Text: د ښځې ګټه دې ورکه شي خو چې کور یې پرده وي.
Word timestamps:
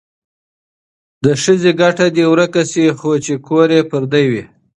د 1.23 1.25
ښځې 1.41 1.71
ګټه 1.81 2.05
دې 2.15 2.25
ورکه 2.31 2.61
شي 2.71 2.85
خو 2.99 3.11
چې 3.25 3.33
کور 3.47 3.67
یې 3.75 3.81
پرده 3.89 4.21
وي. 4.29 4.43